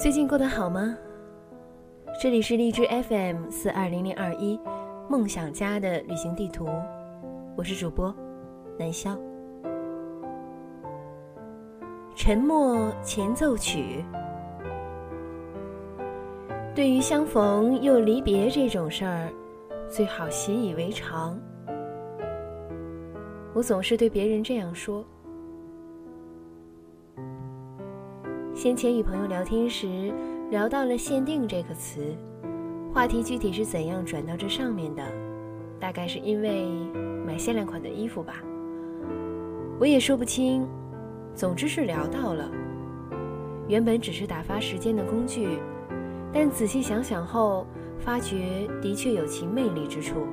[0.00, 0.96] 最近过得好吗？
[2.18, 4.58] 这里是荔枝 FM 四二零零二一，
[5.10, 6.66] 梦想家的旅行地图，
[7.54, 8.14] 我是主播
[8.78, 9.14] 南潇。
[12.16, 14.02] 沉默前奏曲。
[16.74, 19.30] 对于相逢又离别这种事儿，
[19.86, 21.38] 最好习以为常。
[23.52, 25.04] 我总是对别人这样说。
[28.60, 30.12] 先前与朋友聊天时，
[30.50, 32.14] 聊到了“限定”这个词，
[32.92, 35.02] 话题具体是怎样转到这上面的，
[35.78, 36.68] 大概是因为
[37.26, 38.34] 买限量款的衣服吧。
[39.78, 40.68] 我也说不清，
[41.34, 42.50] 总之是聊到了。
[43.66, 45.58] 原本只是打发时间的工具，
[46.30, 47.66] 但仔细想想后，
[47.98, 50.26] 发觉的确有其魅力之处。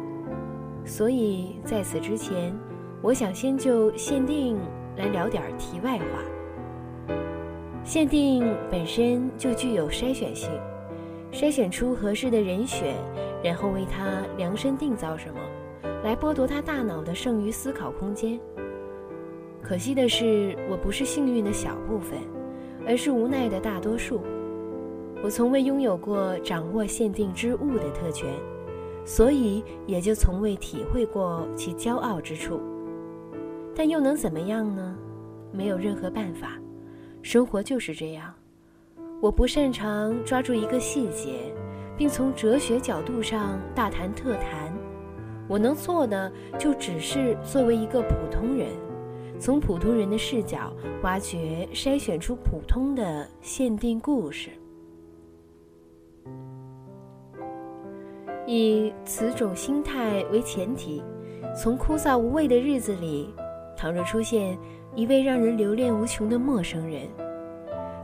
[0.84, 2.54] 所以在此之前，
[3.02, 4.58] 我想先就“限定”
[5.00, 6.06] 来聊点题外话。
[7.88, 10.52] 限定本身就具有筛选性，
[11.32, 12.94] 筛选出合适的人选，
[13.42, 15.40] 然后为他量身定造什么，
[16.04, 18.38] 来剥夺他大脑的剩余思考空间。
[19.62, 22.20] 可惜的是，我不是幸运的小部分，
[22.86, 24.20] 而是无奈的大多数。
[25.24, 28.30] 我从未拥有过掌握限定之物的特权，
[29.06, 32.60] 所以也就从未体会过其骄傲之处。
[33.74, 34.94] 但又能怎么样呢？
[35.54, 36.60] 没有任何办法。
[37.28, 38.34] 生活就是这样，
[39.22, 41.54] 我不擅长抓住一个细节，
[41.98, 44.74] 并从哲学角度上大谈特谈。
[45.46, 48.70] 我能做的就只是作为一个普通人，
[49.42, 50.72] 从普通人的视角
[51.04, 54.50] 挖掘、筛选出普通的限定故事。
[58.46, 61.04] 以此种心态为前提，
[61.62, 63.36] 从枯燥无味的日子里，
[63.76, 64.58] 倘若出现。
[64.98, 67.04] 一位让人留恋无穷的陌生人，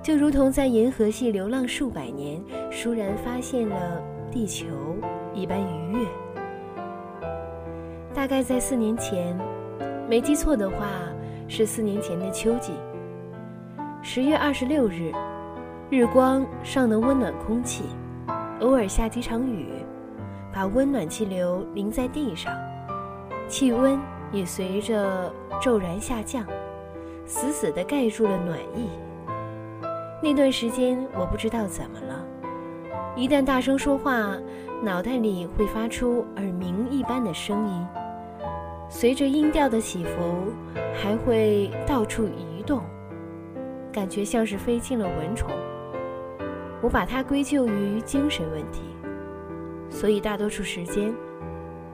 [0.03, 3.99] 就如同在银河系流浪数百年，倏然发现了
[4.31, 4.67] 地球
[5.33, 6.07] 一般愉悦。
[8.13, 9.35] 大概在四年前，
[10.07, 10.87] 没记错的话，
[11.47, 12.73] 是四年前的秋季。
[14.03, 15.11] 十月二十六日，
[15.89, 17.85] 日光尚能温暖空气，
[18.59, 19.65] 偶尔下几场雨，
[20.53, 22.53] 把温暖气流淋在地上，
[23.47, 23.99] 气温
[24.31, 26.45] 也随着骤然下降。
[27.25, 28.89] 死死地盖住了暖意。
[30.21, 32.25] 那段时间，我不知道怎么了，
[33.15, 34.37] 一旦大声说话，
[34.81, 37.87] 脑袋里会发出耳鸣一般的声音，
[38.89, 40.51] 随着音调的起伏，
[40.93, 42.81] 还会到处移动，
[43.91, 45.49] 感觉像是飞进了蚊虫。
[46.81, 48.81] 我把它归咎于精神问题，
[49.89, 51.13] 所以大多数时间，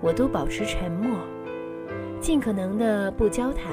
[0.02, 1.18] 我都保持沉默，
[2.20, 3.66] 尽可能的不交谈。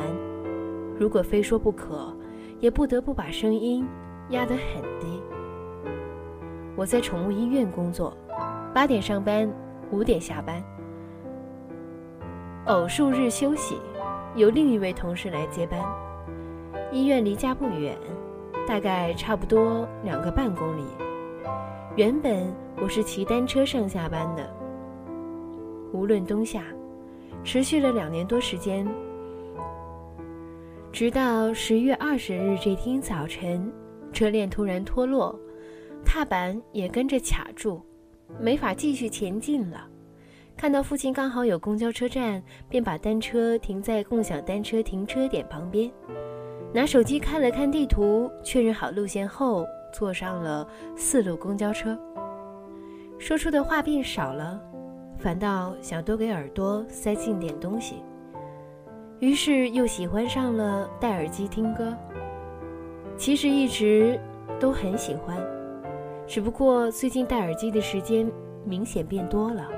[0.98, 2.16] 如果非说不可，
[2.58, 3.86] 也不得不把声音
[4.30, 5.22] 压得很低。
[6.74, 8.16] 我在宠物医院工作，
[8.74, 9.50] 八点上班，
[9.90, 10.62] 五点下班。
[12.66, 13.76] 偶数日休息，
[14.34, 15.80] 由另一位同事来接班。
[16.90, 17.96] 医院离家不远，
[18.66, 20.82] 大概差不多两个半公里。
[21.94, 22.52] 原本
[22.82, 24.50] 我是骑单车上下班的，
[25.92, 26.62] 无论冬夏，
[27.44, 28.86] 持续了两年多时间。
[30.96, 33.70] 直到十月二十日这天早晨，
[34.14, 35.38] 车链突然脱落，
[36.06, 37.82] 踏板也跟着卡住，
[38.40, 39.86] 没法继续前进了。
[40.56, 45.92] 看到附近刚好有公交车站，便把单车停在共享单车停车点旁边，
[46.72, 51.94] 拿手机看了看地图，确认好路线后，坐上了四路公交车。
[53.18, 54.58] 说出的话变少了，
[55.18, 57.96] 反倒想多给耳朵塞进点东西。
[59.18, 61.96] 于是又喜欢上了戴耳机听歌。
[63.16, 64.20] 其实一直
[64.60, 65.38] 都很喜欢，
[66.26, 68.30] 只不过最近戴耳机的时间
[68.64, 69.68] 明显变多了。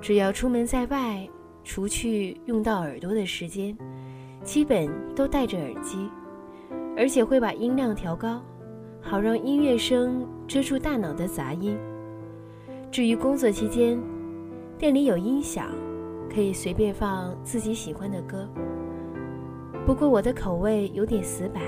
[0.00, 1.26] 只要出门在外，
[1.64, 3.76] 除去用到耳朵的时间，
[4.44, 6.10] 基本都戴着耳机，
[6.96, 8.42] 而且会把音量调高，
[9.00, 11.78] 好让音乐声遮住大脑的杂音。
[12.90, 13.98] 至于工作期间，
[14.76, 15.70] 店里有音响。
[16.32, 18.48] 可以随便放自己喜欢的歌，
[19.84, 21.62] 不过我的口味有点死板，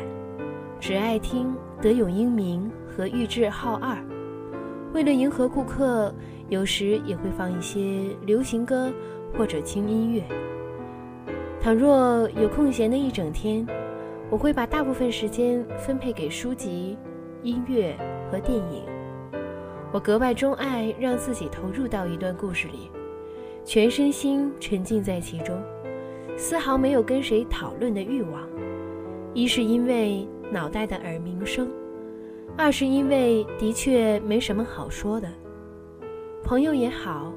[0.79, 3.97] 只爱听德永英明和玉置浩二。
[4.93, 6.15] 为了迎合顾客，
[6.49, 8.93] 有时也会放一些流行歌
[9.37, 10.23] 或者轻音乐。
[11.61, 13.67] 倘若有空闲的一整天，
[14.31, 16.97] 我会把大部分时间分配给书籍、
[17.43, 17.97] 音乐
[18.31, 18.83] 和电影。
[19.93, 22.91] 我格外钟爱让自己投入到一段故事里。
[23.71, 25.57] 全身心沉浸在其中，
[26.37, 28.43] 丝毫没有跟谁讨论的欲望。
[29.33, 31.71] 一是因为脑袋的耳鸣声，
[32.57, 35.29] 二是因为的确没什么好说的，
[36.43, 37.33] 朋友也好，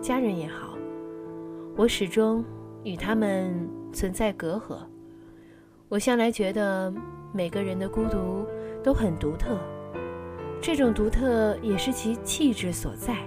[0.00, 0.74] 家人也好，
[1.76, 2.42] 我始终
[2.82, 4.78] 与他们存在隔阂。
[5.90, 6.90] 我向来觉得
[7.30, 8.46] 每个人的孤独
[8.82, 9.58] 都很独特，
[10.62, 13.18] 这种独特也是其气质所在。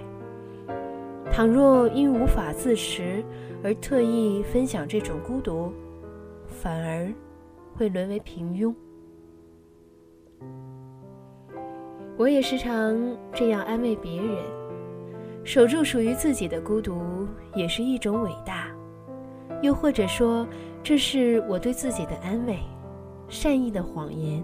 [1.30, 3.22] 倘若因无法自持
[3.62, 5.72] 而特意分享这种孤独，
[6.46, 7.12] 反而
[7.76, 8.74] 会沦为平庸。
[12.16, 12.96] 我也时常
[13.32, 14.36] 这样安慰别人：
[15.44, 18.66] 守住属于自己的孤独，也是一种伟大。
[19.62, 20.46] 又或者说，
[20.82, 22.58] 这是我对自己的安慰，
[23.28, 24.42] 善意的谎言。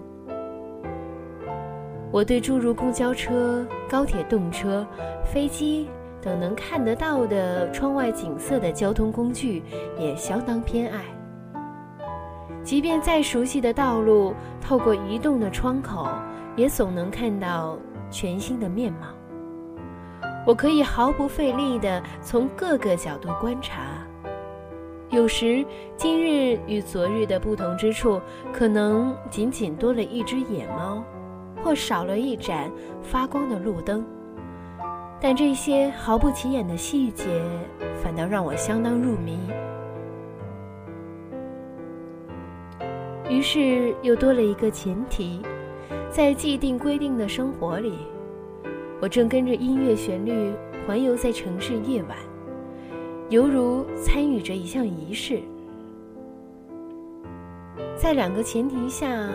[2.11, 4.87] 我对诸如公交车、高铁动车、
[5.25, 5.89] 飞机
[6.25, 9.61] 等能看得到的窗外景色的交通工具
[9.95, 11.05] 也相当偏爱。
[12.63, 16.07] 即便再熟悉的道路，透过移动的窗口，
[16.55, 17.77] 也总能看到
[18.09, 19.07] 全新的面貌。
[20.47, 23.83] 我可以毫不费力地从各个角度观察。
[25.11, 25.63] 有时，
[25.95, 28.19] 今日与昨日的不同之处，
[28.51, 31.03] 可能仅仅多了一只野猫，
[31.63, 32.71] 或少了一盏
[33.03, 34.03] 发光的路灯。
[35.27, 37.25] 但这些毫不起眼的细节，
[38.03, 39.39] 反倒让我相当入迷。
[43.27, 45.41] 于是，又多了一个前提：
[46.11, 47.93] 在既定规定的生活里，
[49.01, 50.53] 我正跟着音乐旋律
[50.85, 52.15] 环游在城市夜晚。
[53.29, 55.41] 犹如参与着一项仪式，
[57.97, 59.27] 在两个前提下，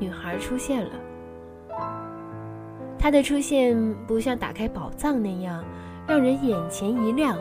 [0.00, 0.90] 女孩出现了。
[3.02, 3.76] 他的出现
[4.06, 5.64] 不像打开宝藏那样
[6.06, 7.36] 让人眼前一亮，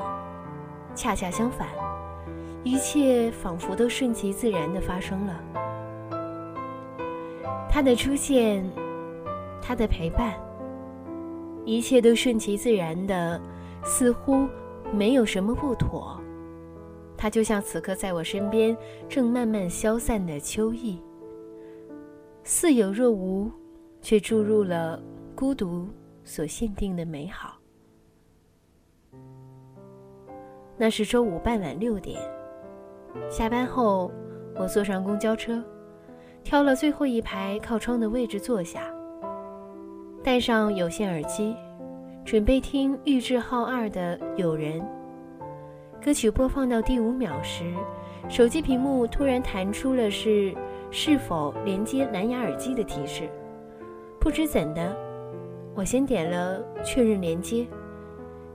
[0.96, 1.68] 恰恰相反，
[2.64, 5.40] 一切仿佛都顺其自然的发生了。
[7.70, 8.68] 他的出现，
[9.62, 10.34] 他的陪伴，
[11.64, 13.40] 一切都顺其自然的，
[13.84, 14.48] 似乎。
[14.92, 16.20] 没有什么不妥，
[17.16, 18.76] 它就像此刻在我身边
[19.08, 21.00] 正慢慢消散的秋意，
[22.44, 23.50] 似有若无，
[24.02, 25.02] 却注入了
[25.42, 25.90] 孤独
[26.24, 27.58] 所限定的美好。
[30.78, 32.22] 那是周五傍晚六点，
[33.28, 34.12] 下班后，
[34.56, 35.64] 我坐上公交车，
[36.44, 38.84] 挑了最后一排靠窗的位置坐下，
[40.24, 41.56] 戴上有线耳机。
[42.24, 44.80] 准备听玉置浩二的《有人》
[46.06, 47.74] 歌曲播放到第五秒时，
[48.30, 50.54] 手机屏幕突然弹出了是
[50.92, 53.28] 是否连接蓝牙耳机的提示。
[54.20, 54.96] 不知怎的，
[55.74, 57.68] 我先点了确认连接，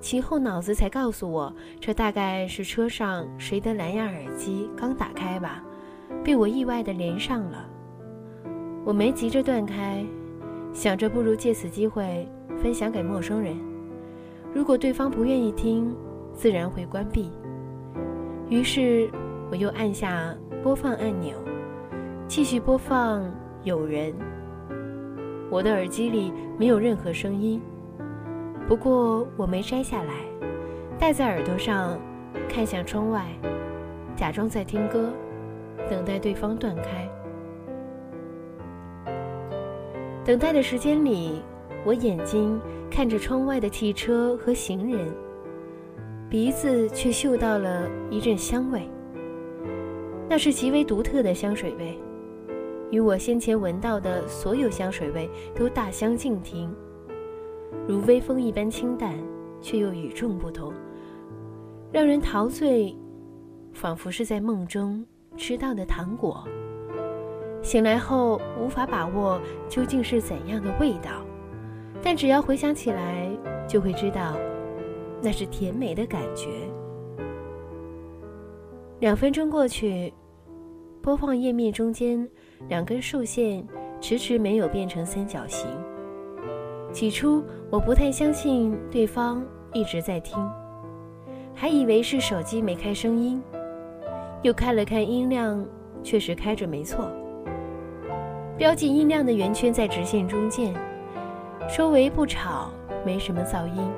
[0.00, 5.64] 其后脑子才告诉我，这大概是车上谁的蓝牙耳机刚打开吧，
[6.22, 7.68] 被我意外的连上了。
[8.84, 10.04] 我没急着断开，
[10.72, 12.28] 想着不如借此机会。
[12.58, 13.54] 分享给陌生人，
[14.54, 15.94] 如果对方不愿意听，
[16.32, 17.30] 自然会关闭。
[18.48, 19.10] 于是，
[19.50, 21.34] 我又按下播放按钮，
[22.26, 23.22] 继续播放
[23.62, 24.10] 《有人》。
[25.50, 27.60] 我的耳机里没有任何声音，
[28.66, 30.14] 不过我没摘下来，
[30.98, 31.98] 戴在耳朵上，
[32.48, 33.26] 看向窗外，
[34.16, 35.12] 假装在听歌，
[35.88, 37.08] 等待对方断开。
[40.24, 41.42] 等待的时间里。
[41.84, 45.06] 我眼睛看着窗外的汽车和行人，
[46.28, 48.90] 鼻子却嗅到了一阵香味。
[50.28, 51.96] 那是极为独特的香水味，
[52.90, 56.72] 与我先前闻到的所有香水味都大相径庭，
[57.88, 59.14] 如微风一般清淡，
[59.60, 60.72] 却又与众不同，
[61.92, 62.96] 让人陶醉，
[63.72, 65.04] 仿佛是在梦中
[65.36, 66.46] 吃到的糖果。
[67.62, 71.24] 醒来后无法把握究竟是怎样的味道。
[72.02, 73.28] 但只要回想起来，
[73.66, 74.36] 就会知道，
[75.20, 76.48] 那是甜美的感觉。
[79.00, 80.12] 两分钟过去，
[81.06, 82.28] 播放页面中间
[82.66, 83.64] 两根竖线
[84.00, 85.70] 迟迟没有变成三角形。
[86.92, 89.40] 起初我不太相信对方
[89.72, 90.36] 一直在听，
[91.54, 93.40] 还以为是手机没开声音，
[94.42, 95.64] 又看了看音量，
[96.02, 97.08] 确实开着没错。
[98.58, 100.74] 标记音量的圆圈在直线中间。
[101.72, 102.72] 周围不吵，
[103.04, 103.88] 没什么噪音，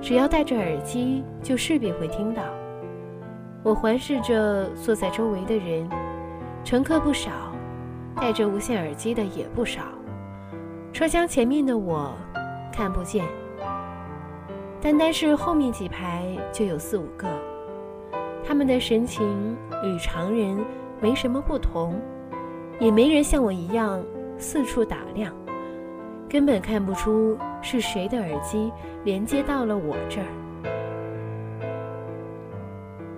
[0.00, 2.42] 只要戴着耳机，就势必会听到。
[3.62, 5.86] 我环视着坐在周围的人，
[6.66, 7.30] 乘客不少，
[8.16, 9.82] 戴着无线耳机的也不少。
[10.92, 12.12] 车厢前面的我
[12.72, 13.24] 看不见，
[14.80, 17.28] 单单是后面几排就有四五个，
[18.44, 20.58] 他们的神情与常人
[21.00, 22.00] 没什么不同，
[22.80, 24.02] 也没人像我一样
[24.36, 25.32] 四处打量。
[26.28, 28.72] 根本看不出是谁的耳机
[29.04, 30.26] 连接到了我这儿。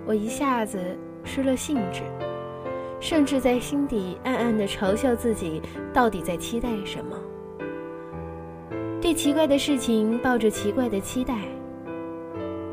[0.05, 2.03] 我一下子失了兴致，
[2.99, 5.61] 甚至在心底暗暗的嘲笑自己，
[5.93, 7.17] 到底在期待什么？
[9.01, 11.35] 对奇怪的事情抱着奇怪的期待。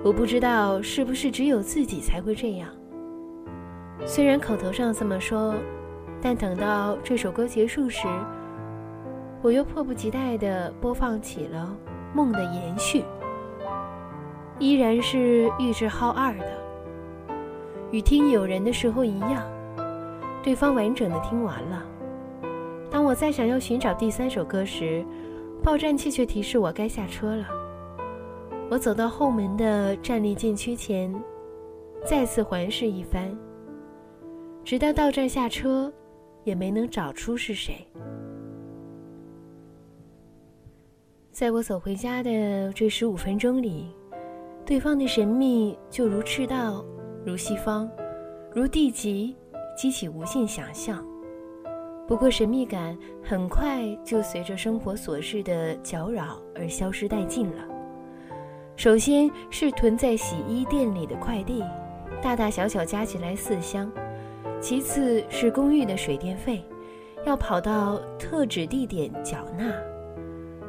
[0.03, 2.69] 我不知道是不是只有自己才会这样。
[4.05, 5.55] 虽然口头上这么说，
[6.21, 8.07] 但等到这首歌结束时，
[9.43, 11.77] 我又迫不及待地播放起了
[12.17, 13.01] 《梦的延续》，
[14.59, 16.47] 依然是玉置浩二的。
[17.91, 19.43] 与听有人的时候一样，
[20.47, 21.85] 对方完整的听完了。
[22.89, 25.05] 当我再想要寻找第三首歌时，
[25.61, 27.45] 报站器却提示我该下车了。
[28.71, 31.13] 我走到后门的站立禁区前，
[32.05, 33.37] 再次环视一番，
[34.63, 35.93] 直到到站下车，
[36.45, 37.85] 也没能找出是谁。
[41.33, 43.89] 在我走回家的这十五分钟里，
[44.65, 46.85] 对方的神秘就如赤道，
[47.25, 47.91] 如西方，
[48.55, 49.37] 如地极，
[49.77, 51.05] 激起无限想象。
[52.09, 57.65] 不过神秘感很快就随着生活琐事的搅扰而消失殆尽了。
[58.77, 61.65] 首先是囤在洗衣店里的快递，
[62.23, 63.89] 大大小小加起来四箱；
[64.61, 66.65] 其次是公寓的水电费，
[67.25, 69.73] 要跑到特指地点缴纳；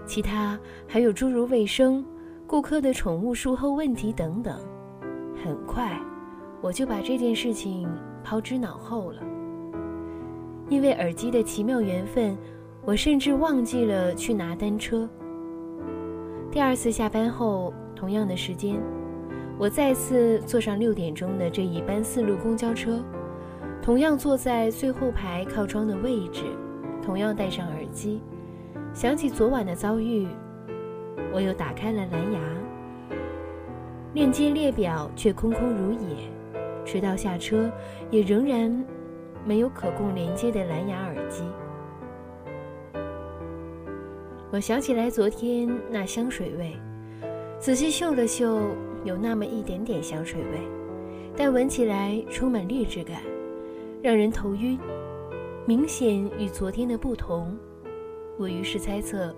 [0.08, 2.04] 其他还有诸如卫生、
[2.48, 4.60] 顾客的宠物术后问题等等。
[5.44, 6.00] 很快，
[6.62, 7.88] 我就把这件事情
[8.28, 9.22] 抛之脑后了。
[10.68, 12.38] 因为耳机的奇妙缘分，
[12.84, 15.08] 我甚至忘记了去拿单车。
[16.52, 18.82] 第二次下班后，同样的时间，
[19.58, 23.02] 我再次坐上六点钟的这一班四路公交车，
[23.82, 26.44] 同样坐在最后排靠窗的位置，
[27.02, 28.22] 同样戴上耳机。
[28.94, 30.28] 想起昨晚的遭遇，
[31.34, 32.40] 我又打开了蓝牙，
[34.14, 36.30] 链接列表却空空如也，
[36.88, 37.70] 直到下车，
[38.10, 38.84] 也仍然。
[39.46, 41.41] 没有可供连接的蓝牙耳机。
[44.51, 46.75] 我想起来昨天那香水味，
[47.58, 48.60] 仔细嗅了嗅，
[49.06, 50.60] 有那么一点点香水味，
[51.34, 53.22] 但闻起来充满劣质感，
[54.03, 54.77] 让人头晕，
[55.65, 57.58] 明显与昨天的不同。
[58.38, 59.34] 我于是猜测，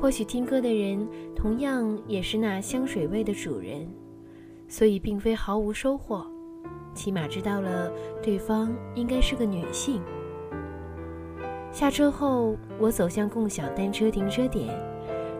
[0.00, 3.88] 或许听歌的人同样也是那香水味的主人，
[4.66, 6.26] 所以并非毫无收获。
[6.96, 10.02] 起码知道了对方应该是个女性。
[11.70, 14.74] 下车后，我走向共享单车停车点，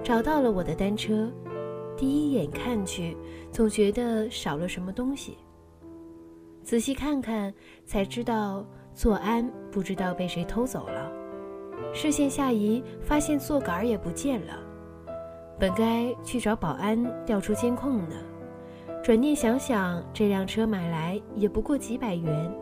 [0.05, 1.33] 找到了我的单车。
[1.97, 3.17] 第一眼看去，
[3.51, 5.39] 总觉得少了什么东西。
[6.63, 7.55] 仔细看看，
[7.87, 11.11] 才知道座鞍不知道被谁偷走了。
[11.95, 14.59] 视线下移，发现座杆也不见了。
[15.59, 18.17] 本该去找保安调出监控的。
[19.07, 22.53] 转念想想，这辆车买来也不过几百元，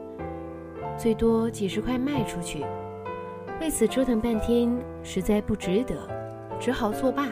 [0.94, 2.62] 最多几十块卖出去，
[3.62, 4.70] 为此折腾半天
[5.02, 5.96] 实在不值得，
[6.60, 7.28] 只好作罢，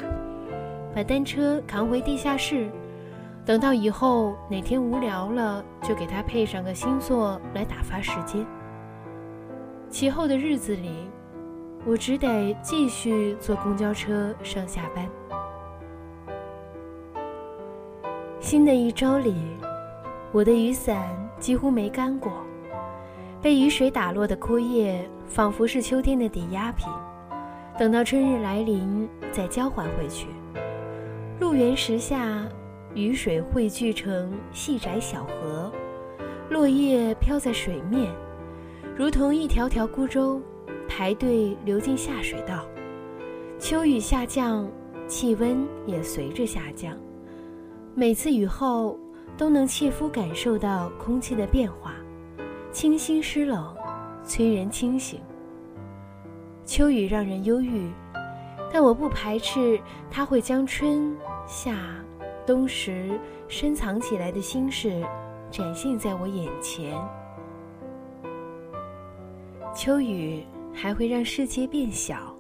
[0.95, 2.71] 把单车扛回地下室，
[3.45, 8.47] 等到以后哪天无聊了，就给它配上个星座来打发时间。
[9.91, 10.91] 其后的日子里，
[11.85, 15.07] 我只得继续坐公交车上下班。
[18.43, 19.33] 新的一周里，
[20.33, 22.33] 我的雨伞几乎没干过，
[23.41, 26.89] 被雨水打落的枯叶仿佛是秋天的抵押品，
[27.79, 30.27] 等到春日来临再交还回去。
[31.39, 32.45] 路缘石下，
[32.95, 35.73] 雨水汇聚成细窄小河，
[36.51, 38.11] 落叶飘在水面，
[38.97, 40.43] 如同一条条孤舟，
[40.89, 42.67] 排队流进下水道。
[43.61, 44.69] 秋雨下降，
[45.07, 46.93] 气温也随着下降。
[47.95, 48.99] 每次雨后，
[49.37, 51.93] 都能切肤感受到空气的变化，
[52.73, 53.77] 清新湿冷，
[54.25, 55.21] 催人清醒。
[56.65, 57.91] 秋雨让人忧郁，
[58.73, 59.79] 但我不排斥
[60.11, 61.15] 它会将春
[61.47, 61.77] 夏
[62.47, 63.11] 冬时
[63.47, 65.03] 深藏起来的心事
[65.51, 66.99] 展现在我眼前。
[69.75, 72.35] 秋雨还会让世界变小，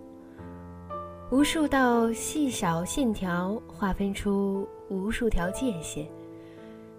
[1.31, 4.67] 无数道细小线条划分出。
[4.93, 6.07] 无数条界限，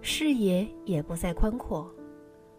[0.02, 1.88] 视野也不再宽阔，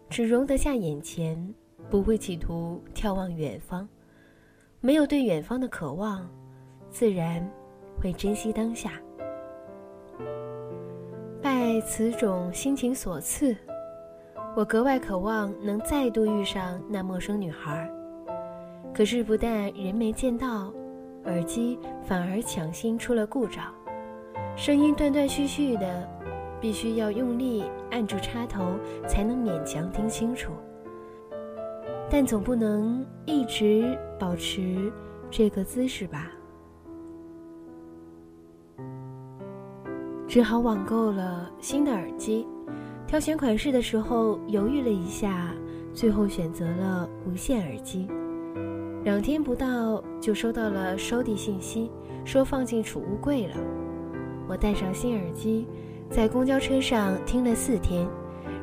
[0.09, 1.53] 只容得下眼前，
[1.89, 3.87] 不会企图眺望远方。
[4.79, 6.25] 没有对远方的渴望，
[6.89, 7.45] 自然
[7.99, 8.93] 会珍惜当下。
[11.41, 13.55] 拜此种心情所赐，
[14.55, 17.91] 我格外渴望能再度遇上那陌生女孩。
[18.93, 20.73] 可是不但人没见到，
[21.25, 23.73] 耳机反而抢先出了故障，
[24.55, 26.09] 声音断断续续的，
[26.61, 30.53] 必须要用力按住插头才能勉强听清楚。
[32.09, 34.91] 但总不能一直保持
[35.29, 36.31] 这个姿势吧？
[40.27, 42.47] 只好网购了新的耳机。
[43.05, 45.53] 挑选款式的时候犹豫了一下，
[45.93, 48.07] 最后选择了无线耳机。
[49.03, 51.91] 两天不到就收到了收递信息，
[52.23, 53.55] 说放进储物柜了。
[54.47, 55.67] 我戴上新耳机，
[56.09, 58.07] 在公交车上听了四天，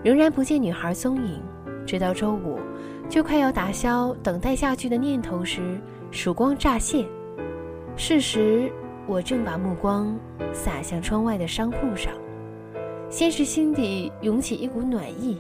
[0.05, 1.43] 仍然不见女孩踪影。
[1.85, 2.61] 直到周五，
[3.09, 5.81] 就快要打消等待下去的念头时，
[6.13, 7.05] 曙光乍现。
[7.97, 8.71] 事实，
[9.07, 10.17] 我正把目光
[10.53, 12.13] 洒向窗外的商铺上。
[13.11, 15.39] 先是心底涌起一股暖意，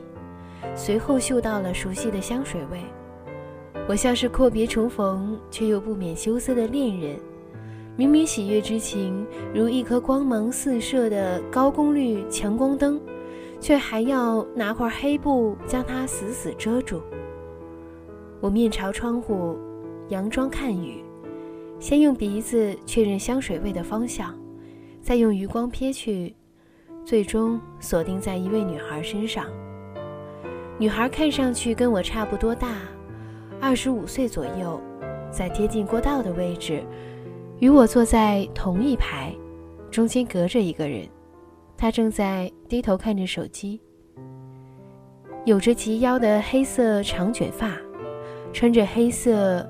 [0.74, 2.80] 随后嗅到了熟悉的香水味。
[3.88, 7.16] 我像是阔别重逢却又不免羞涩的恋人，
[7.96, 13.00] 明明喜悦之情如一颗光芒四射的高功率强光灯，
[13.60, 17.02] 却还要拿块黑布将它死死遮住。
[18.40, 19.56] 我面朝窗户，
[20.08, 21.04] 佯装看雨，
[21.78, 24.34] 先用鼻子确认香水味的方向，
[25.00, 26.34] 再用余光瞥去。
[27.04, 29.46] 最终锁定在一位女孩身上。
[30.78, 32.68] 女孩看上去跟我差不多大，
[33.60, 34.80] 二十五岁左右，
[35.30, 36.82] 在贴近过道的位置，
[37.62, 39.32] 与我坐在同一排，
[39.88, 41.06] 中间隔着一个人。
[41.76, 43.80] 他正在低头看着手机，
[45.44, 47.76] 有着及腰的黑色长卷发，
[48.52, 49.64] 穿着黑色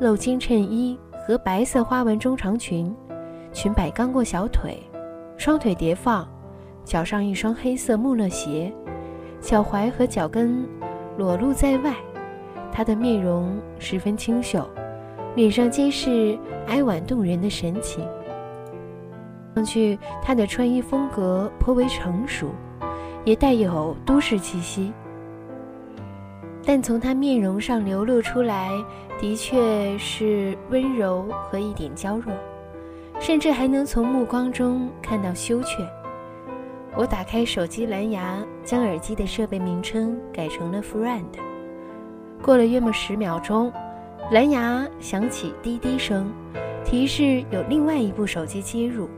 [0.00, 2.92] 露肩衬衣和白色花纹中长裙，
[3.52, 4.76] 裙摆刚过小腿，
[5.36, 6.28] 双腿叠放。
[6.84, 8.72] 脚上一双黑色穆勒鞋，
[9.40, 10.68] 脚踝和脚跟
[11.16, 11.94] 裸露在外。
[12.72, 14.68] 他的面容十分清秀，
[15.36, 18.02] 脸上皆是哀婉动人的神情。
[19.54, 22.48] 看上去，她的穿衣风格颇为成熟，
[23.22, 24.94] 也带有都市气息。
[26.64, 28.70] 但从她面容上流露出来，
[29.20, 32.32] 的确是温柔和一点娇弱，
[33.20, 35.86] 甚至还能从目光中看到羞怯。
[36.96, 41.24] 我打开手机蓝牙，将耳机的设备名称改成了 “friend”。
[42.42, 43.70] 过了约莫十秒钟，
[44.28, 46.32] 蓝牙响起滴滴声，
[46.84, 49.08] 提示有另外一部手机接入。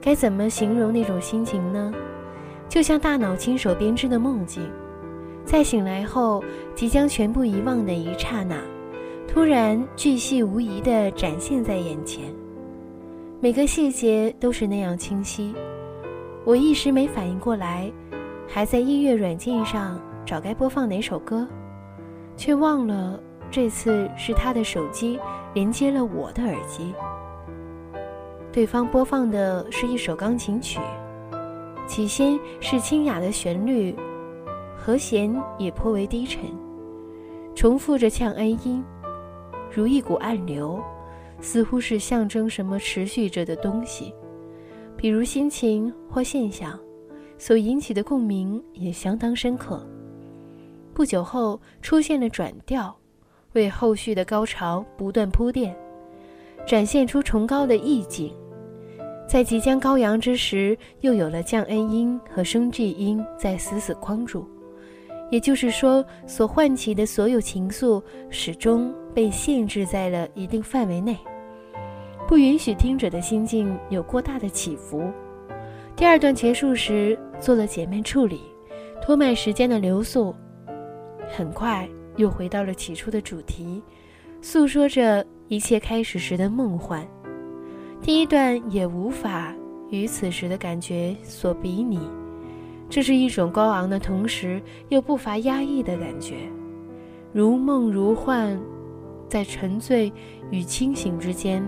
[0.00, 1.92] 该怎么形容那种心情呢？
[2.66, 4.62] 就像大脑亲手编织的梦境，
[5.44, 6.42] 在醒来后
[6.74, 8.56] 即将全部遗忘的一刹那，
[9.28, 12.24] 突然巨细无遗地展现在眼前，
[13.38, 15.54] 每个细节都是那样清晰。
[16.46, 17.92] 我一时没反应过来，
[18.48, 21.46] 还在音乐软件上找该播放哪首歌，
[22.34, 25.18] 却忘了这次是他的手机
[25.54, 26.94] 连接了我的耳机。
[28.52, 30.80] 对方播放的是一首钢琴曲，
[31.86, 33.94] 起先是清雅的旋律，
[34.76, 36.44] 和弦也颇为低沉，
[37.54, 38.84] 重复着呛 A 音，
[39.70, 40.80] 如一股暗流，
[41.40, 44.14] 似乎是象征什么持续着的东西。
[44.96, 46.78] 比如心情或现象，
[47.38, 49.84] 所引起的共鸣也相当深刻。
[50.92, 52.94] 不久后出现了转调，
[53.52, 55.74] 为后续的高潮不断铺垫，
[56.66, 58.34] 展现出崇高的意境。
[59.28, 64.48] 在即将高扬之时，又有了降 A 音和升 G 音在死死框住。
[65.30, 71.16] 也就是说，所唤起的所有情愫始终被限制在了一定范围内。
[72.26, 75.08] 不允许听者的心境有过大的起伏。
[75.94, 78.40] 第二段结束时做了减慢处理，
[79.00, 80.34] 拖慢时间的流速，
[81.28, 83.82] 很快又回到了起初的主题，
[84.40, 87.06] 诉说着一切开始时的梦幻。
[88.02, 89.54] 第一段也无法
[89.90, 91.98] 与此时的感觉所比拟，
[92.88, 96.36] 这是一种高昂的同时又不乏压抑的感觉，
[97.32, 98.58] 如梦如幻，
[99.28, 100.12] 在沉醉
[100.50, 101.62] 与清醒之间。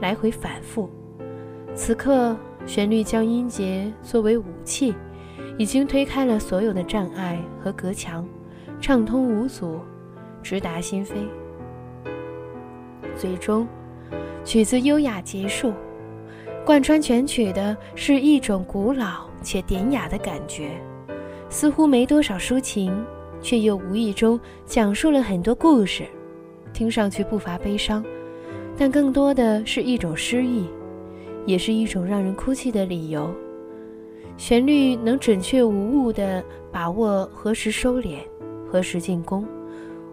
[0.00, 0.88] 来回反复，
[1.74, 4.94] 此刻旋律将音节作为武器，
[5.58, 8.26] 已经推开了所有的障碍和隔墙，
[8.80, 9.80] 畅通无阻，
[10.42, 11.12] 直达心扉。
[13.14, 13.68] 最终，
[14.44, 15.74] 曲子优雅结束，
[16.64, 20.70] 贯穿全曲的是一种古老且典雅的感觉，
[21.50, 23.04] 似乎没多少抒情，
[23.42, 26.04] 却又无意中讲述了很多故事，
[26.72, 28.02] 听上去不乏悲伤。
[28.78, 30.66] 但更多的是一种诗意，
[31.44, 33.30] 也是一种让人哭泣的理由。
[34.38, 38.20] 旋律能准确无误地把握何时收敛，
[38.70, 39.44] 何时进攻，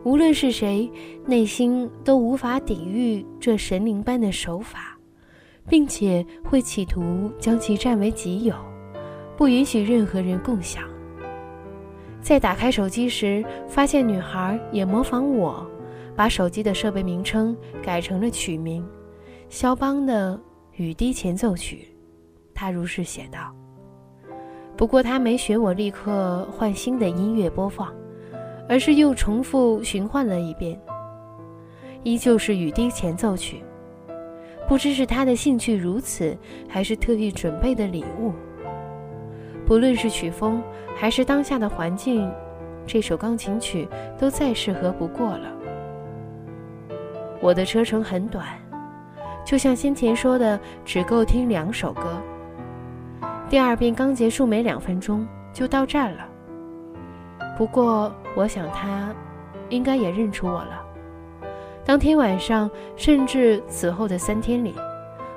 [0.04, 0.92] 无论是谁，
[1.28, 4.98] 内心都无法抵御这神灵般的手法，
[5.70, 8.56] 并且会企图将其占为己有，
[9.38, 10.84] 不允许任何人共享。
[12.20, 15.64] 在打开手机时，发现女孩也模仿我，
[16.16, 18.84] 把手机的设备名称改成了曲名——
[19.50, 20.36] 肖邦的
[20.78, 21.88] 《雨滴前奏曲》。
[22.56, 23.54] 她如是写道。
[24.76, 27.94] 不过她没学我立刻换新的音乐播放。
[28.68, 30.80] 而是又重复循环了一遍，
[32.04, 33.64] 依旧是雨滴前奏曲。
[34.68, 38.34] 不知是他的兴趣如此，还是特意准备的礼物。
[39.66, 40.62] 不论是曲风，
[40.96, 42.30] 还是当下的环境，
[42.86, 45.54] 这首钢琴曲都再适合不过了。
[47.40, 48.46] 我的车程很短，
[49.46, 52.22] 就像先前说的，只够听两首歌。
[53.50, 56.27] 第二遍刚结束没两分钟，就到站了。
[57.58, 59.12] 不过，我想他
[59.70, 60.86] 应该也认出我了。
[61.84, 64.76] 当天晚上，甚至此后的三天里，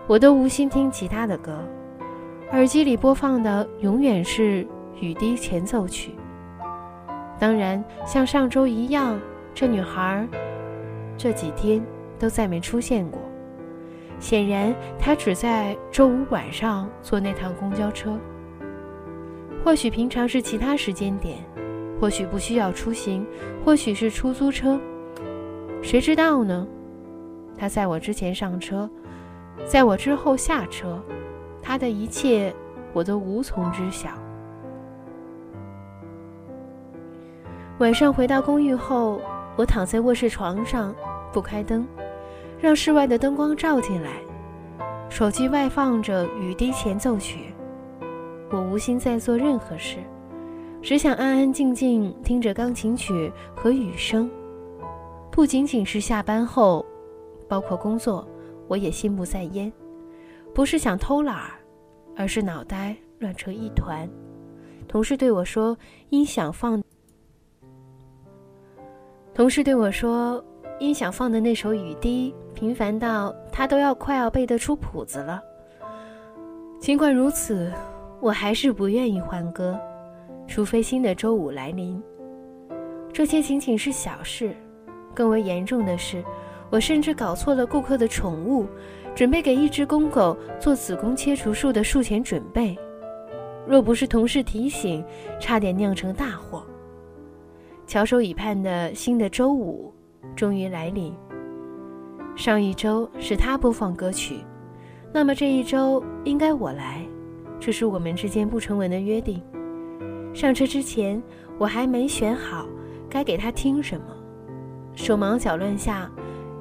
[0.07, 1.59] 我都无心听其他的歌，
[2.53, 4.65] 耳机里播放的永远是
[5.01, 6.11] 《雨滴前奏曲》。
[7.39, 9.19] 当然，像上周一样，
[9.55, 10.29] 这女孩
[11.17, 11.83] 这几天
[12.19, 13.19] 都再没出现过。
[14.19, 18.19] 显然，她只在周五晚上坐那趟公交车。
[19.65, 21.39] 或许平常是其他时间点。
[22.01, 23.27] 或许不需要出行，
[23.63, 24.81] 或许是出租车，
[25.83, 26.67] 谁知道呢？
[27.59, 28.89] 他在我之前上车，
[29.67, 30.99] 在我之后下车，
[31.63, 32.55] 他的一切
[32.95, 34.09] 我都无从知晓。
[37.81, 39.21] 晚上回到公寓后，
[39.57, 40.95] 我躺在卧室床上，
[41.33, 41.87] 不开灯，
[42.59, 44.11] 让室外的灯光照进来，
[45.11, 47.53] 手机外放着雨滴前奏曲，
[48.51, 49.99] 我无心再做任何事。
[50.83, 54.31] 只想安安静静听着钢琴曲和雨声，
[55.31, 56.85] 不仅仅是下班后，
[57.47, 58.27] 包括工作，
[58.67, 59.71] 我也心不在焉。
[60.55, 61.51] 不是想偷懒儿，
[62.17, 64.09] 而是脑袋乱成一团。
[64.89, 65.77] 同事对我说
[66.11, 66.83] ：“音响放。”
[69.33, 70.43] 同事对我说
[70.81, 75.41] ：“音响放的那首雨滴，频繁到他都要快要背得出谱子了。”
[76.81, 77.71] 尽管如此，
[78.21, 79.79] 我还是不愿意换歌。
[80.51, 82.03] 除非新的周五来临，
[83.13, 84.53] 这些仅仅是小事。
[85.15, 86.25] 更为严重的是，
[86.71, 88.67] 我甚至搞错了顾客的宠物，
[89.15, 92.77] 准备给一只公狗做子宫切除术的术前准备。
[93.65, 95.05] 若不是同事提醒，
[95.39, 96.67] 差点酿成大祸。
[97.87, 99.95] 翘首以盼的新的周五
[100.35, 101.15] 终于来临。
[102.35, 104.39] 上一周是他播放歌曲，
[105.13, 107.07] 那么这一周应该我来，
[107.61, 109.41] 这是我们之间不成文的约定。
[110.33, 111.21] 上车之前，
[111.59, 112.67] 我还没选好
[113.09, 114.07] 该给他听什么，
[114.95, 116.11] 手忙脚乱下，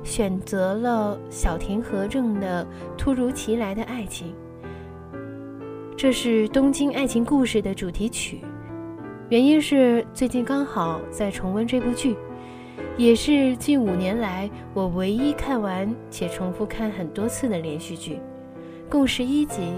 [0.04, 2.66] 选择了小田和正的
[2.98, 4.28] 《突如其来的爱情》。
[5.96, 8.40] 这是《东京爱情故事》的主题曲，
[9.30, 12.16] 原因是最近刚好在重温这部剧，
[12.98, 18.20] 也是近五年来我唯一看完且重复看很多次的连续剧，
[18.90, 19.74] 共十一集，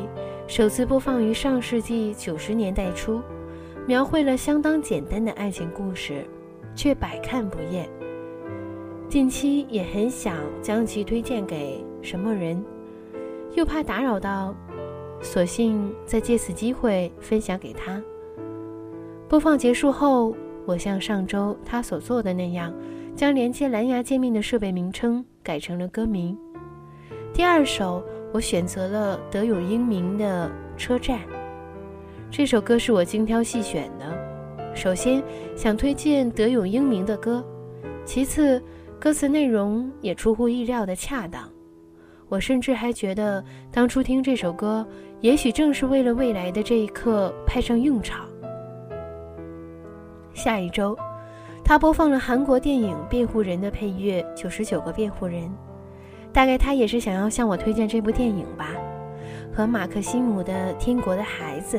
[0.48, 3.20] 首次播放于上世纪九十年代初。
[3.88, 6.26] 描绘了相当简单的爱情故事，
[6.76, 7.90] 却百看不厌。
[9.10, 12.64] 近期也很想将其推荐给什么人，
[13.56, 14.56] 又怕打扰到，
[15.22, 18.02] 索性再借此机会分享给他。
[19.28, 22.74] 播放结束后，我像上周他所做的那样，
[23.16, 26.38] 将连接蓝牙界面的设备名称改成了歌名。
[27.34, 31.20] 第二首，我选择了德永英明的《车站》。
[32.32, 34.06] 这首歌是我精挑细选的。
[34.74, 35.22] 首先
[35.54, 37.46] 想推荐德永英明的歌，
[38.06, 38.64] 其次
[38.98, 41.44] 歌词内容也出乎意料的恰当。
[42.30, 44.88] 我甚至还觉得当初听这首歌，
[45.20, 48.26] 也许正是为了未来的这一刻派上用场。
[50.34, 50.98] 下一周，
[51.66, 55.44] 他播放了韩国电影《辩护人》的配乐《九十九个辩护人》，
[56.32, 58.70] 大概他也是想要向我推荐这部电影吧，
[59.54, 61.78] 和马克西姆的《天国的孩子》。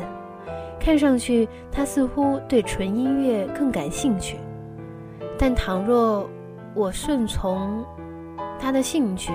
[0.83, 4.37] 看上去，他似乎对纯音乐更感兴趣，
[5.39, 6.29] 但倘若
[6.75, 7.85] 我顺从
[8.59, 9.33] 他的兴趣，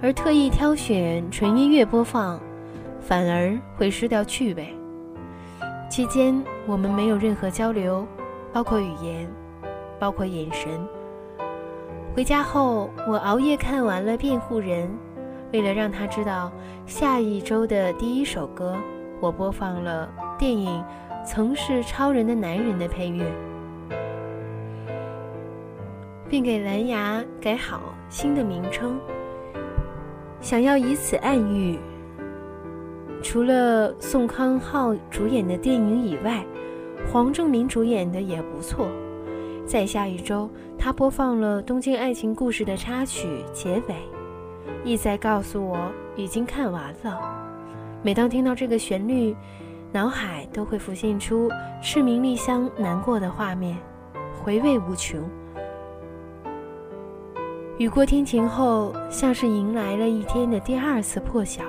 [0.00, 2.40] 而特意挑选纯音乐播放，
[3.00, 4.74] 反而会失掉趣味。
[5.90, 8.06] 期间我们没有任何交流，
[8.50, 9.30] 包括语言，
[9.98, 10.70] 包括眼神。
[12.14, 14.88] 回家后，我熬夜看完了《辩护人》，
[15.52, 16.50] 为了让他知道
[16.86, 18.74] 下一周的第一首歌，
[19.20, 20.08] 我播放了。
[20.38, 20.84] 电影
[21.24, 23.24] 《曾是超人的男人》的配乐，
[26.28, 28.98] 《并给蓝牙改好新的名称，
[30.40, 31.78] 想要以此暗喻，
[33.22, 36.44] 除了宋康昊主演的电影以外，
[37.12, 38.88] 黄正民主演的也不错。
[39.64, 43.94] 在下一周，他播放了《东京爱情故事》的插曲结尾，
[44.84, 45.78] 意在告诉我
[46.16, 47.20] 已经看完了。
[48.02, 49.36] 每当听到这个旋律，
[49.92, 51.50] 脑海都会浮现出
[51.82, 53.76] 赤名丽香难过的画面，
[54.42, 55.20] 回味无穷。
[57.76, 61.62] 雨过天晴后，像是迎来了一天的第二次破晓，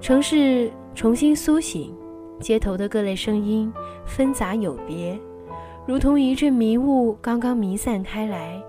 [0.00, 1.92] 城市重新苏醒，
[2.38, 3.72] 街头的各类声音
[4.06, 5.18] 纷杂有别。
[5.84, 8.62] 如同一阵迷雾刚刚弥散开来，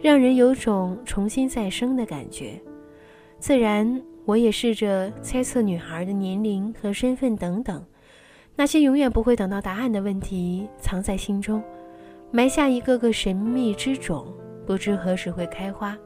[0.00, 2.60] 让人有种重新再生的感觉。
[3.38, 7.82] 自然，我也试着猜测女孩的年龄和身份等等，
[8.56, 11.62] 那些永远不会等到答案的问题，藏在心中，
[12.32, 14.26] 埋下一个个神秘之种，
[14.66, 15.96] 不知何时会开花，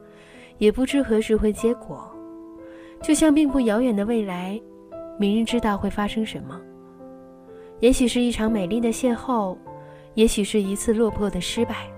[0.59, 2.09] 也不知何时会结果。
[3.01, 4.61] 就像并不遥远的未来，
[5.17, 6.61] 没人知道会发生什么。
[7.79, 9.57] 也许是一场美丽的邂逅。
[10.13, 11.89] 也许是一次落魄的失败，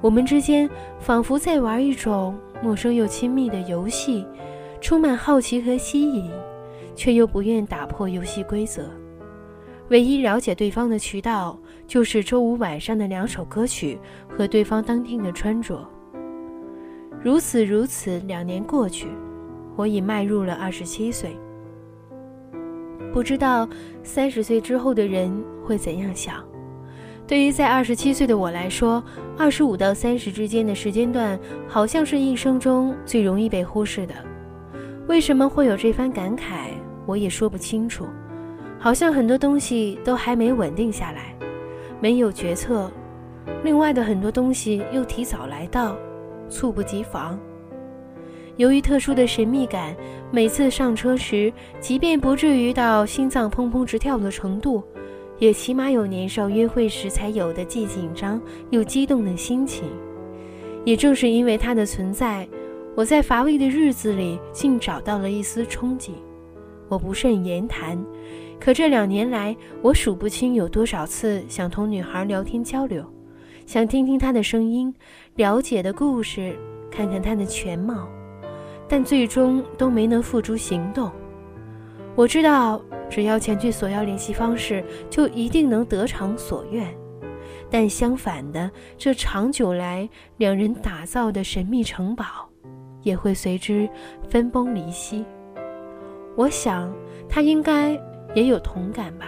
[0.00, 4.24] 我们之间仿佛在玩一种陌生又亲密的游戏，
[4.84, 6.30] 充满好奇和吸引，
[6.94, 8.90] 却又不愿打破游戏规则。
[9.88, 15.88] 唯一了解对方的渠道，就是周五晚上的两首歌曲和对方当天的穿着。
[17.22, 19.08] 如此如此，两年过去，
[19.74, 21.34] 我已迈入了二十七岁。
[23.10, 23.66] 不知道
[24.02, 25.32] 三十岁之后的人
[25.64, 26.44] 会怎样想。
[27.26, 29.02] 对于在二十七岁的我来说，
[29.38, 34.14] 二十五到三十之间的时间段，好像是一生中最容易被忽视的。
[35.06, 36.70] 为什么会有这番感慨，
[37.04, 38.06] 我也说不清楚。
[38.78, 41.34] 好像很多东西都还没稳定下来，
[42.00, 42.90] 没有决策。
[43.62, 45.96] 另外的很多东西又提早来到，
[46.48, 47.38] 猝不及防。
[48.56, 49.94] 由于特殊的神秘感，
[50.30, 54.82] 每次上车时，即便不至于到心脏砰砰直跳的程度。
[55.40, 58.40] 也起码有年少约会时才有的既紧张
[58.70, 59.88] 又激动的心情。
[60.84, 62.48] 也正是因为它的存在，
[62.96, 66.12] 我在乏味的日子里竟找到了一丝憧憬。
[66.88, 67.98] 我不甚言谈，
[68.60, 73.04] 可这两年来，我数不清有多少次想同女孩聊天交流，
[73.66, 74.94] 想听听她的声音，
[75.36, 76.56] 了解的故事，
[76.90, 78.08] 看看她的全貌，
[78.88, 81.10] 但最终都没能付诸行动。
[82.14, 82.80] 我知道。
[83.10, 86.92] 只要前去索要联系方式，就一定能得偿所愿。
[87.70, 92.48] 但相反的，这长久来两人打造的神秘城堡，
[93.04, 93.88] 也会随之
[94.28, 95.24] 分崩离析。
[96.34, 96.92] 我想
[97.28, 97.90] 他应该
[98.34, 99.26] 也有同感吧。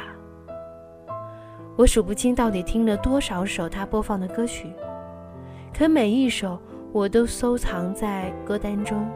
[1.76, 4.72] 我数不清到底听了多少首他播放的歌曲，
[5.72, 6.58] 可每一首
[6.90, 9.06] 我都收藏在歌单中。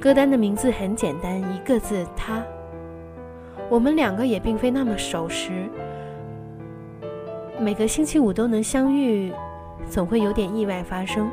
[0.00, 2.42] 歌单的名字很简单，一个字：他。
[3.68, 5.68] 我们两个也并非那么守时，
[7.60, 9.30] 每个星期五都能相遇，
[9.90, 11.30] 总会有点意外发生。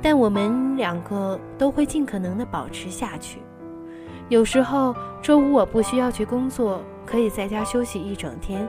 [0.00, 3.40] 但我们两个都会尽可能的保持下去。
[4.28, 8.68] 有时候周五我不需要去工作，可以在家休息一整天，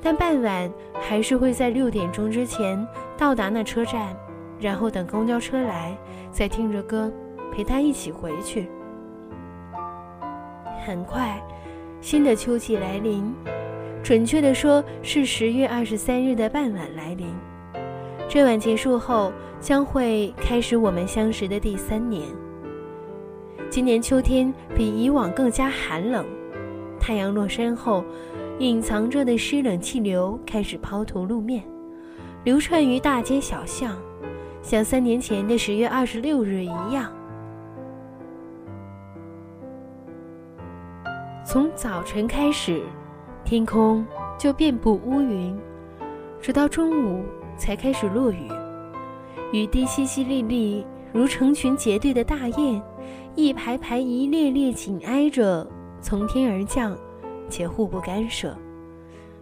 [0.00, 0.70] 但傍晚
[1.00, 4.14] 还是会在六点钟之前到达那车站，
[4.60, 5.96] 然后等公交车来，
[6.30, 7.10] 再听着歌
[7.50, 8.68] 陪他一起回去。
[10.84, 11.42] 很快，
[12.00, 13.34] 新的秋季来临，
[14.02, 17.28] 准确的说是十月二十三日的傍晚来临。
[18.32, 22.22] 这晚结束后，将会开始我们相识的第三年。
[23.68, 26.24] 今年秋天比以往更加寒冷，
[26.98, 28.02] 太阳落山后，
[28.58, 31.62] 隐藏着的湿冷气流开始抛头露面，
[32.42, 33.94] 流窜于大街小巷，
[34.62, 37.12] 像三年前的十月二十六日一样。
[41.44, 42.80] 从早晨开始，
[43.44, 44.02] 天空
[44.38, 45.54] 就遍布乌云，
[46.40, 47.22] 直到中午
[47.62, 48.48] 才开始落雨。
[49.52, 52.82] 雨滴淅淅沥沥，如成群结队的大雁，
[53.36, 55.64] 一排排、一列列紧挨着
[56.00, 56.98] 从天而降，
[57.48, 58.58] 且互不干涉。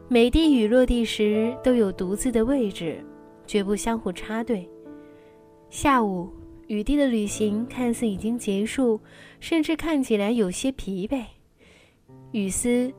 [0.06, 3.02] 每滴雨落地时都有独自的位置，
[3.46, 4.68] 绝不相互插队。
[5.70, 6.28] 下午，
[6.66, 9.00] 雨滴的旅行看似已经结束，
[9.38, 11.22] 甚至看起来有些疲惫。
[12.32, 12.92] 雨丝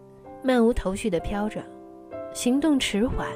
[0.44, 1.64] 漫无头绪地飘着，
[2.34, 3.28] 行动迟缓，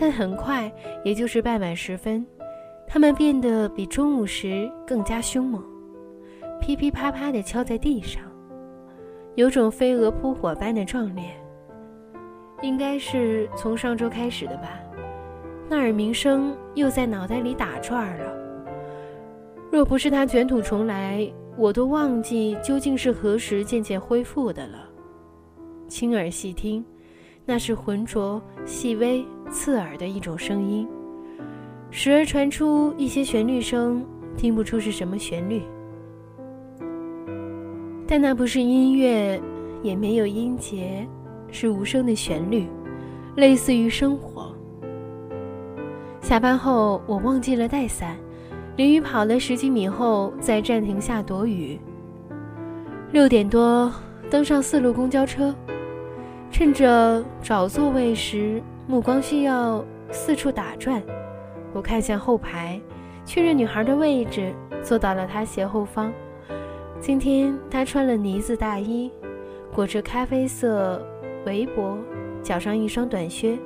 [0.00, 0.72] 但很快，
[1.04, 2.26] 也就是傍晚时分，
[2.88, 5.62] 它们变得比中午时更加凶猛，
[6.58, 8.22] 噼噼啪啪地敲在地上，
[9.34, 11.24] 有种飞蛾扑火般的壮烈。
[12.62, 14.80] 应该是从上周开始的吧，
[15.68, 18.34] 那耳鸣声又在脑袋里打转了。
[19.70, 24.78] 若不是他卷土重来，我都忘记究竟是何时渐渐恢复的了。
[25.88, 26.82] 亲耳细听，
[27.44, 30.88] 那是浑浊、细微、刺耳的一种声音，
[31.90, 34.04] 时而传出一些旋律声，
[34.36, 35.60] 听不出是什么旋律。
[38.06, 39.40] 但那不是音乐，
[39.82, 41.06] 也没有音节，
[41.50, 42.66] 是无声的旋律，
[43.36, 44.54] 类似于生活。
[46.20, 48.16] 下班后，我忘记了带伞。
[48.76, 51.78] 淋雨跑了十几米后，在站停下躲雨。
[53.12, 53.92] 六点多
[54.30, 55.54] 登上四路公交车，
[56.50, 61.00] 趁着找座位时，目光需要四处打转。
[61.72, 62.80] 我看向后排，
[63.24, 66.12] 确认女孩的位置，坐到了她斜后方。
[66.98, 69.08] 今天她穿了呢子大衣，
[69.72, 71.00] 裹着咖啡色
[71.46, 71.96] 围脖，
[72.42, 73.56] 脚上一双短靴。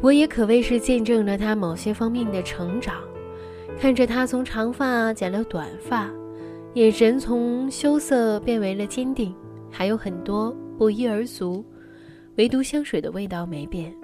[0.00, 2.94] 我也可谓是见证了他某些方面的成长，
[3.78, 6.08] 看着他从长发剪了短发，
[6.72, 9.34] 眼神从羞涩变为了坚定，
[9.70, 11.62] 还有很多不一而足，
[12.36, 13.94] 唯独香水的味道没变。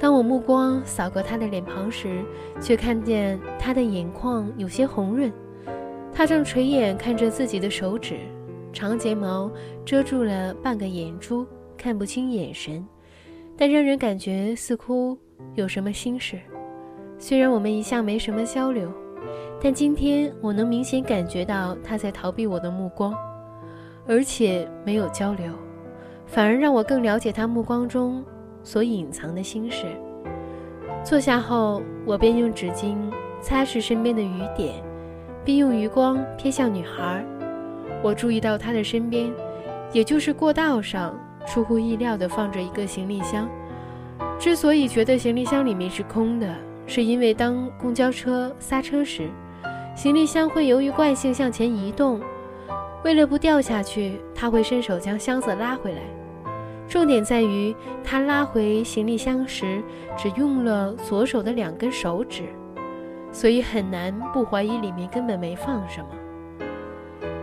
[0.00, 2.24] 当我目光扫过他的脸庞时，
[2.60, 5.32] 却看见他的眼眶有些红润，
[6.12, 8.18] 他正垂眼看着自己的手指，
[8.72, 9.50] 长睫毛
[9.84, 12.86] 遮住了半个眼珠，看不清眼神。
[13.56, 15.18] 但让人感觉似乎
[15.56, 16.38] 有什么心事。
[17.18, 18.88] 虽然我们一向没什么交流，
[19.60, 23.12] 但今天我能明显感觉到他在逃避我的目光，
[24.06, 25.52] 而且没有交流，
[26.28, 28.22] 反而让我更了解他目光中
[28.62, 29.86] 所隐藏的心事。
[31.02, 32.96] 坐下后，我便用纸巾
[33.40, 34.74] 擦拭身边的雨点，
[35.44, 37.24] 并用余光瞥向女孩。
[38.02, 39.32] 我注意到她的身边，
[39.92, 41.18] 也就是过道上。
[41.46, 43.48] 出乎意料地放着一个行李箱。
[44.38, 46.54] 之所以觉得行李箱里面是空的，
[46.86, 49.30] 是因为当公交车刹车时，
[49.96, 52.20] 行李箱会由于惯性向前移动。
[53.02, 56.02] 为了不掉下去，他会伸手将箱子拉回来。
[56.88, 59.82] 重点在于，他拉回行李箱时
[60.16, 62.44] 只用了左手的两根手指，
[63.30, 66.08] 所以很难不怀疑里面根本没放什么。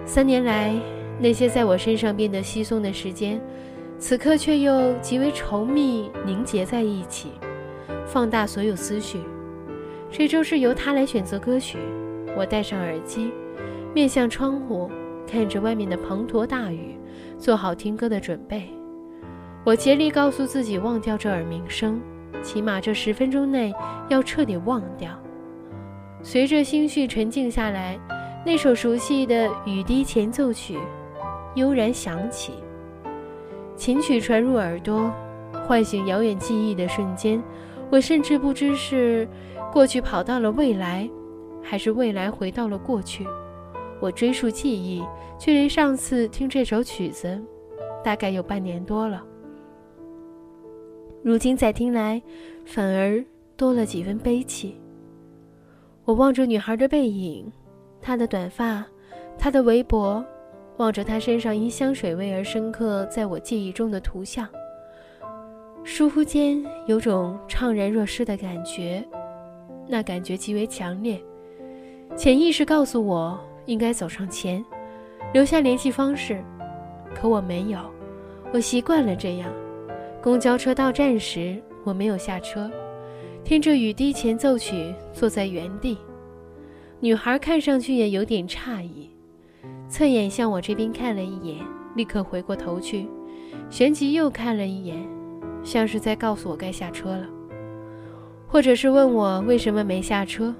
[0.03, 0.73] 三年来，
[1.19, 3.39] 那些在我身上变得稀松的时间。
[3.97, 7.29] 此刻却又极为稠密凝结在一起，
[8.05, 9.19] 放大所有思绪。
[10.11, 11.77] 这周是由他来选择歌曲，
[12.35, 13.31] 我戴上耳机，
[13.93, 14.91] 面向窗户，
[15.25, 16.99] 看着外面的滂沱大雨，
[17.37, 18.67] 做好听歌的准备。
[19.65, 21.99] 我竭力告诉自己忘掉这耳鸣声，
[22.43, 23.73] 起码这十分钟内
[24.09, 25.09] 要彻底忘掉。
[26.21, 27.99] 随着心绪沉静下来，
[28.45, 30.77] 那首熟悉的雨滴前奏曲
[31.55, 32.53] 悠然响起。
[33.75, 35.11] 琴曲传入耳朵，
[35.67, 37.41] 唤醒遥远记忆的瞬间，
[37.89, 39.27] 我甚至不知是
[39.73, 41.09] 过去跑到了未来，
[41.63, 43.25] 还是未来回到了过去。
[43.99, 45.03] 我追溯记忆，
[45.39, 47.43] 距离上次听这首曲子，
[48.03, 49.23] 大概有半年多了。
[51.25, 52.21] 如今再听来，
[52.67, 53.25] 反而
[53.57, 54.79] 多了几分悲戚。
[56.03, 57.51] 我望着女孩的背影，
[57.99, 58.85] 她的短发，
[59.35, 60.23] 她的围脖。
[60.77, 64.47] 望着她身上因香水味而深刻在我记忆中的图像，
[65.83, 69.03] 疏忽间有种怅然若失的感觉，
[69.87, 71.19] 那感觉极为强烈。
[72.15, 73.35] 潜意识告诉我
[73.65, 74.63] 应该走上前，
[75.33, 76.39] 留下联系方式，
[77.15, 77.79] 可我没有。
[78.53, 79.51] 我习惯了这样。
[80.25, 82.67] 公交车到站时，我没有下车，
[83.43, 85.99] 听着雨滴前奏曲，坐在原地。
[86.99, 89.07] 女孩看上去也有点诧异。
[89.87, 91.63] 侧眼向我这边看了一眼，
[91.95, 93.07] 立刻回过头去，
[93.69, 94.97] 旋即又看了一眼，
[95.63, 97.27] 像是在告诉我该下车了，
[98.47, 100.51] 或者是问我为什么没下车。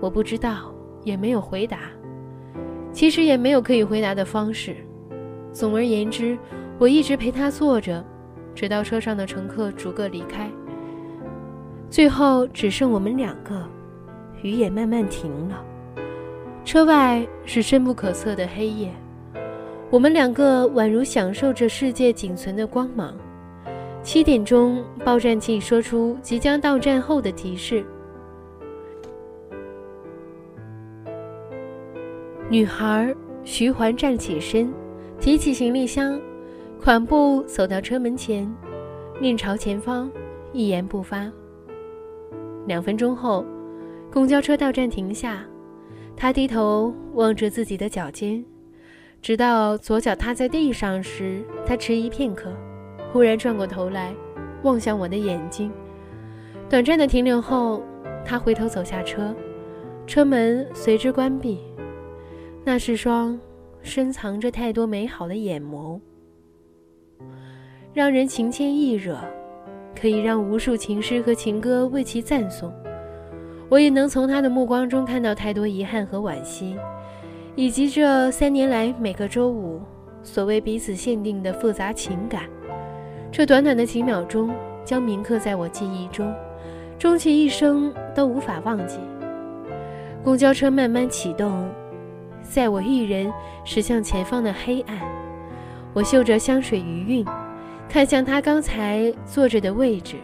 [0.00, 0.74] 我不知道，
[1.04, 1.80] 也没有回答。
[2.90, 4.76] 其实也没有可以回答的方式。
[5.52, 6.38] 总而言之，
[6.78, 8.02] 我一直陪他坐着，
[8.60, 10.46] 直到车上的乘客逐个离开，
[11.88, 13.66] 最后只剩我们两个，
[14.42, 15.64] 雨也慢慢停了。
[16.62, 18.92] 车外是深不可测的黑夜，
[19.88, 23.14] 我们两个宛如享受着世界仅存的光芒。
[24.02, 27.82] 七点钟，报站器说出即将到站后的提示。
[32.50, 34.70] 女孩徐环站起身，
[35.18, 36.20] 提起行李箱，
[36.80, 38.50] 款步走到车门前，
[39.20, 40.10] 面朝前方，
[40.50, 41.30] 一言不发。
[42.66, 43.44] 两分钟后，
[44.10, 45.44] 公交车到站停下。
[46.16, 48.42] 他低头望着自己的脚尖，
[49.20, 52.50] 直到左脚踏在地上时，他迟疑片刻，
[53.12, 54.14] 忽然转过头来，
[54.62, 55.70] 望向我的眼睛。
[56.66, 57.82] 短暂的停留后，
[58.24, 59.34] 他回头走下车，
[60.06, 61.60] 车门随之关闭。
[62.64, 63.38] 那是双
[63.82, 66.00] 深藏着太多美好的眼眸，
[67.92, 69.18] 让人情牵意惹，
[70.00, 72.72] 可以让无数情诗和情歌为其赞颂。
[73.68, 76.76] 我也能从他的目光中看到太多遗憾和惋惜，
[77.56, 79.80] 以及这三年来每个周五
[80.22, 82.44] 所谓彼此限定的复杂情感。
[83.32, 84.50] 这短短的几秒钟，
[84.84, 86.32] 将铭刻在我记忆中。
[86.98, 88.98] 终其一生都无法忘记。
[90.22, 91.68] 公交车慢慢启动，
[92.42, 93.32] 载我一人
[93.64, 94.98] 驶向前方的黑暗。
[95.92, 97.24] 我嗅着香水余韵，
[97.90, 100.14] 看向他刚才坐着的位置。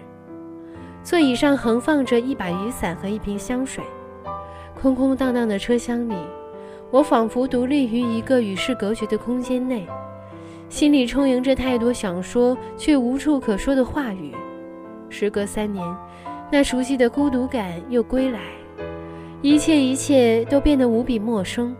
[1.02, 3.82] 座椅上横放着一把雨伞和一瓶香水。
[4.80, 6.14] 空空荡荡的车厢里，
[6.92, 9.84] 我仿佛独立于一个与世隔绝的空间内，
[10.68, 14.32] 心里充盈着太多想说却无处可说的话语。
[15.10, 15.84] 时隔三年。
[16.48, 18.38] 那熟悉的孤独感又归来，
[19.42, 21.74] 一切一切都变得无比陌生。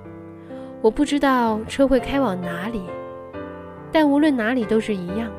[0.83, 2.83] 我不知道车会开往哪里，
[3.93, 5.31] 但无论哪里都是一样。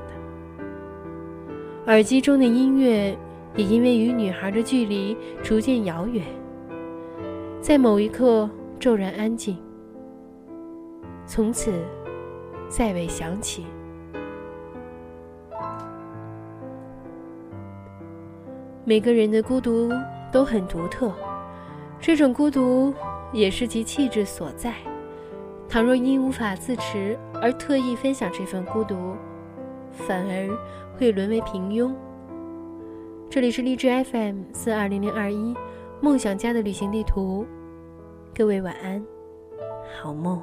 [1.87, 3.17] 耳机中的音乐
[3.55, 6.21] 也因为与女孩的距离逐渐遥远，
[7.61, 9.57] 在某一刻骤然安静，
[11.25, 11.71] 从此
[12.67, 13.65] 再未响起。
[18.83, 19.89] 每个人的孤独
[20.29, 21.13] 都很独特，
[22.01, 22.93] 这种孤独
[23.31, 24.73] 也是其气质所在。
[25.69, 29.15] 倘若因无法自持而特意分享这份孤独，
[29.93, 30.49] 反而
[30.97, 31.93] 会沦为平庸。
[33.29, 35.55] 这里是荔枝 FM 四二零零二一
[36.01, 37.45] 梦想家的旅行地图，
[38.35, 39.05] 各位晚安，
[40.01, 40.41] 好梦。